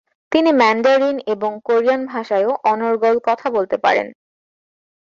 তিনি 0.31 0.49
ম্যান্ডারিন 0.51 1.17
এবং 1.27 1.51
কোরিয়ান 1.63 2.01
ভাষায়ও 2.05 2.51
অনর্গল 2.63 3.15
কথা 3.27 3.47
বলতে 3.49 3.77
পারেন। 3.77 4.07